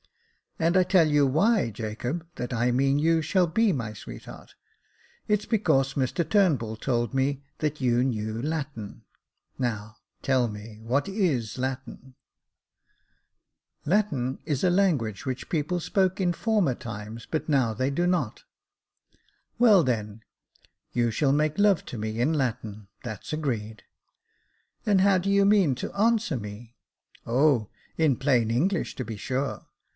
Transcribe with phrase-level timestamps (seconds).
[0.57, 4.53] And I tell you why, Jacob, I mean that you shall be my sweetheart,
[5.27, 9.03] it's because Mr Turnbull told me that you knew Latin;
[9.57, 12.15] now tell me, what is Latin?""
[13.85, 18.37] Latin is a language which people spoke in former times, but now they do not."
[18.37, 19.19] Jacob
[19.59, 20.25] Faithful 195 •*Well, then,
[20.93, 23.83] you shall make love to me in Latin, that's agreed.""
[24.87, 26.75] And how do you mean to answer me?"
[27.13, 29.67] '* O, in plain English, to be sure."